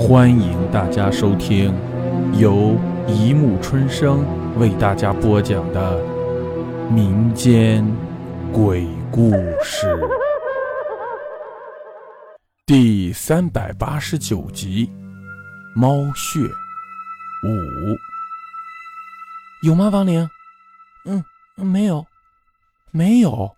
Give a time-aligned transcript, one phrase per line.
[0.00, 1.74] 欢迎大家收听
[2.32, 2.74] 由
[3.06, 4.24] 一木春生
[4.58, 6.02] 为大家播讲的
[6.90, 7.86] 民间
[8.50, 9.30] 鬼故
[9.62, 9.86] 事
[12.64, 14.86] 第三百八十九集
[15.78, 16.40] 《猫血
[17.44, 17.48] 五》。
[19.62, 20.26] 有吗，王玲？
[21.04, 21.22] 嗯，
[21.56, 22.06] 没有，
[22.90, 23.54] 没有，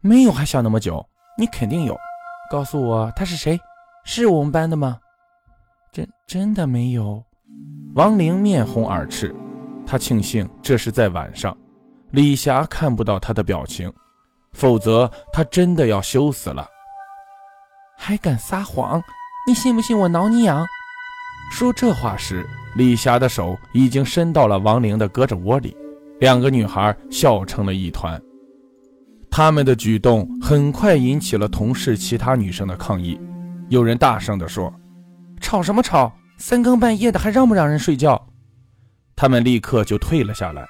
[0.00, 1.04] 没有，还想那么久？
[1.36, 1.98] 你肯定有，
[2.48, 3.58] 告诉我他是谁？
[4.04, 5.00] 是我们班的吗？
[5.92, 7.22] 真真的没有。
[7.94, 9.34] 王玲面红耳赤，
[9.84, 11.56] 她庆幸这是在晚上，
[12.12, 13.92] 李霞看不到她的表情，
[14.52, 16.64] 否则她真的要羞死了。
[17.98, 19.02] 还敢撒谎？
[19.48, 20.64] 你信不信我挠你痒？
[21.50, 25.76] 说这话时，李霞的手已经伸到了王玲的胳肢窝里，
[26.20, 28.20] 两个女孩笑成了一团。
[29.28, 33.20] 他们的举动很快引起了同事其他女生的抗议，
[33.68, 34.72] 有人大声地说。
[35.50, 36.12] 吵什么吵？
[36.38, 38.24] 三更半夜的还让不让人睡觉？
[39.16, 40.64] 他们立刻就退了下来，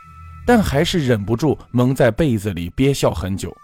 [0.46, 3.54] 但还是忍不住蒙在被子里憋笑很久。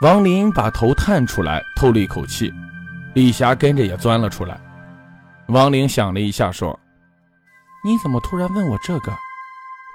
[0.00, 2.50] 王林把头探出来透了一口气，
[3.14, 4.58] 李霞跟着也钻了出来。
[5.48, 6.80] 王玲想了一下，说
[7.84, 9.12] ：“你怎么突然问我这个？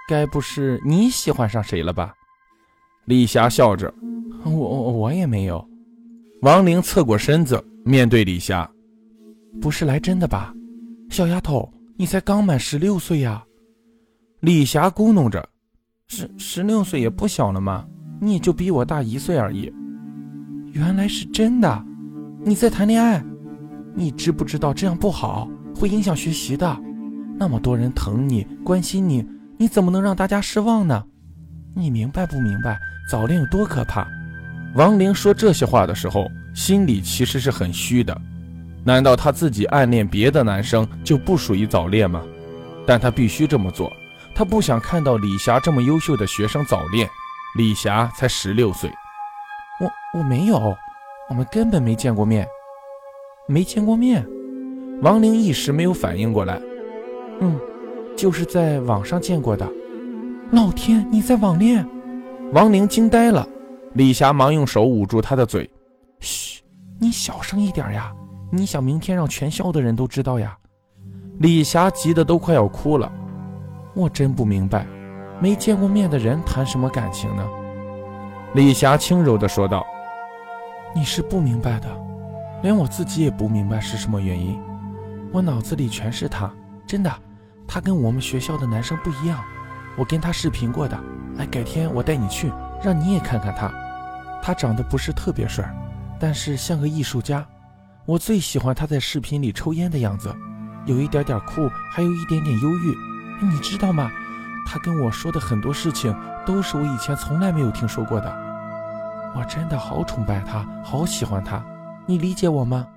[0.08, 2.14] 该不是你喜欢上谁了吧？”
[3.06, 3.92] 李霞笑着
[4.46, 5.68] ：“我我我也没有。”
[6.44, 8.71] 王玲侧过身子面对李霞。
[9.60, 10.54] 不是来真的吧，
[11.10, 13.44] 小丫头，你才刚满十六岁呀！
[14.40, 15.48] 李霞咕哝着
[16.08, 17.86] ：“十十六岁也不小了嘛，
[18.20, 19.72] 你也就比我大一岁而已。”
[20.72, 21.86] 原来是真的，
[22.46, 23.24] 你在谈恋爱？
[23.94, 26.80] 你知不知道这样不好，会影响学习的？
[27.38, 29.26] 那么多人疼你、关心你，
[29.58, 31.04] 你怎么能让大家失望呢？
[31.76, 34.08] 你明白不明白早恋有多可怕？
[34.76, 38.20] 王玲说这些话的时候，心里其实是很虚的。
[38.84, 42.24] 难道他自己暗恋别的男生就不属于早恋吗？
[42.86, 43.94] 但他必须这么做，
[44.34, 47.08] 他不想看到李霞这么优秀的学生早恋。
[47.58, 48.90] 李霞才十六岁，
[49.80, 50.76] 我我没有，
[51.30, 52.48] 我们根本没见过面，
[53.48, 54.26] 没见过面。
[55.02, 56.60] 王玲一时没有反应过来，
[57.40, 57.60] 嗯，
[58.16, 59.70] 就是在网上见过的。
[60.52, 61.86] 老天，你在网恋？
[62.54, 63.48] 王玲惊呆了。
[63.94, 65.70] 李霞忙用手捂住她的嘴，
[66.20, 66.62] 嘘，
[67.00, 68.14] 你小声一点呀。
[68.54, 70.58] 你想明天让全校的人都知道呀？
[71.40, 73.10] 李霞急得都快要哭了。
[73.94, 74.86] 我真不明白，
[75.40, 77.48] 没见过面的人谈什么感情呢？
[78.54, 79.86] 李霞轻柔地说道
[80.94, 81.88] ：“你是不明白的，
[82.62, 84.60] 连我自己也不明白是什么原因。
[85.32, 86.52] 我脑子里全是他，
[86.86, 87.10] 真的，
[87.66, 89.42] 他跟我们学校的男生不一样。
[89.98, 91.00] 我跟他视频过的，
[91.38, 92.52] 哎，改天我带你去，
[92.84, 93.72] 让你也看看他。
[94.44, 95.74] 他长得不是特别帅，
[96.20, 97.46] 但是像个艺术家。”
[98.06, 100.36] 我最喜欢他在视频里抽烟的样子，
[100.86, 102.96] 有一点点酷，还有一点点忧郁。
[103.46, 104.12] 你知道吗？
[104.66, 108.52] 他跟我说的很多事情都是我以前从来没有听说过的。
[109.36, 111.64] 我真的好崇拜他，好喜欢他。
[112.06, 112.88] 你理解我吗？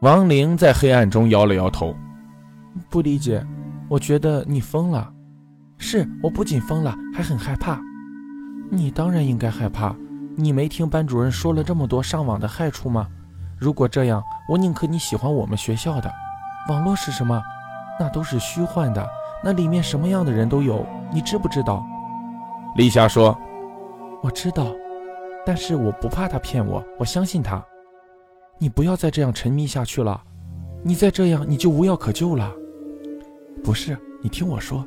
[0.00, 1.96] 王玲在黑暗中摇了摇头，
[2.88, 3.44] 不理解。
[3.88, 5.12] 我觉得你疯了。
[5.78, 7.80] 是，我不仅疯了，还很害怕。
[8.70, 9.94] 你当然应该害怕。
[10.36, 13.06] 你没听班主任说了这么多上网的害处吗？
[13.60, 16.10] 如果这样，我宁可你喜欢我们学校的。
[16.70, 17.42] 网络是什么？
[17.98, 19.06] 那都是虚幻的，
[19.44, 21.84] 那里面什么样的人都有，你知不知道？
[22.74, 23.36] 丽霞说
[24.24, 24.68] ：“我知道，
[25.44, 27.62] 但是我不怕他骗我，我相信他。
[28.58, 30.18] 你不要再这样沉迷下去了，
[30.82, 32.50] 你再这样你就无药可救了。
[33.62, 34.82] 不是，你听我说。”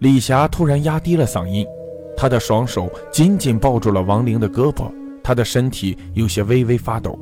[0.00, 1.66] 李霞突然压低了嗓音，
[2.14, 4.92] 她的双手紧紧抱住了王玲的胳膊，
[5.22, 7.18] 她的身体有些微微发抖。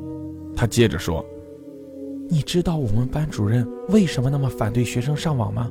[0.55, 1.25] 他接着说
[2.29, 5.69] ：“你知道我们班主任为什么那么反对学生上网吗？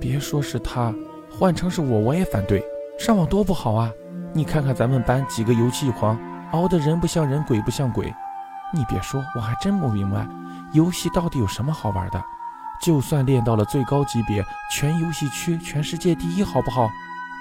[0.00, 0.94] 别说是他，
[1.30, 2.64] 换成是我，我也反对。
[2.98, 3.90] 上网多不好啊！
[4.32, 6.18] 你看看咱们班几个游戏狂，
[6.52, 8.12] 熬得人不像人，鬼不像鬼。
[8.72, 10.26] 你别说，我还真不明白，
[10.72, 12.22] 游戏到底有什么好玩的？
[12.80, 16.88] 就算练到了最高级别，全游戏区全世界第一，好不好？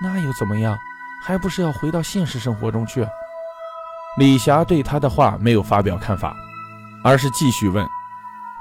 [0.02, 0.78] 那又怎么样？
[1.22, 3.06] 还不是要回到现实生活中去？”
[4.20, 6.36] 李霞对他的话没有发表看法，
[7.02, 7.88] 而是继续问：“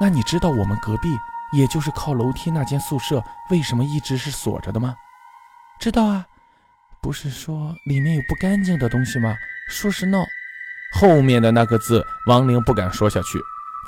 [0.00, 1.08] 那你知道我们隔壁，
[1.52, 3.20] 也就是靠楼梯那间宿舍，
[3.50, 4.94] 为什么一直是锁着的吗
[5.80, 6.24] ？”“知道啊，
[7.02, 9.34] 不是说里面有不干净的东西吗
[9.68, 10.20] ？”“说是闹。”
[10.94, 13.40] 后面的那个字，王玲不敢说下去。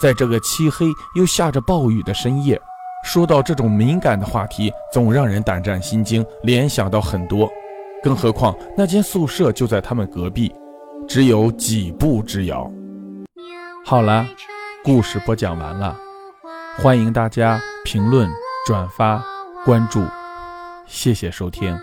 [0.02, 2.60] 在这个漆黑又下着暴雨的深夜，
[3.04, 7.48] 说到这种敏感的话题，总让人胆战心惊，联想到很多。
[8.02, 10.52] 更何况那间宿舍就在他们隔壁。
[11.10, 12.70] 只有几步之遥。
[13.84, 14.24] 好了，
[14.84, 15.98] 故事播讲完了，
[16.76, 18.30] 欢迎大家评论、
[18.64, 19.20] 转发、
[19.64, 20.04] 关注，
[20.86, 21.76] 谢谢收听。